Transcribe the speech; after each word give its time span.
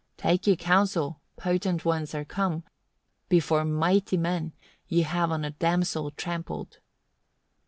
"Take 0.17 0.47
ye 0.47 0.55
counsel, 0.55 1.21
potent 1.37 1.85
ones 1.85 2.15
are 2.15 2.25
come; 2.25 2.63
before 3.29 3.63
mighty 3.63 4.17
men 4.17 4.51
ye 4.87 5.01
have 5.01 5.31
on 5.31 5.45
a 5.45 5.51
damsel 5.51 6.09
trampled." 6.09 6.79